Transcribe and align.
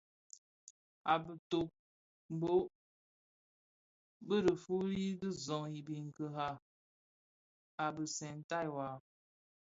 A 1.13 1.15
kitömbö 1.25 2.55
bi 4.27 4.37
dhi 4.45 4.53
fuli 4.63 5.05
di 5.19 5.29
zoň 5.45 5.71
i 5.79 5.81
biňkira 5.87 6.49
a 7.83 7.85
bisèntaï 7.95 8.67
waa. 8.75 8.95